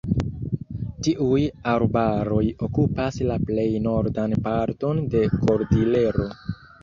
[1.07, 1.41] Tiuj
[1.73, 6.27] arbaroj okupas la plej nordan parton de Kordilero.